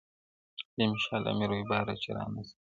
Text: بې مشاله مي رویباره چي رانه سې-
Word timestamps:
بې 0.75 0.85
مشاله 0.91 1.31
مي 1.37 1.45
رویباره 1.51 1.93
چي 2.01 2.09
رانه 2.15 2.41
سې- 2.47 2.55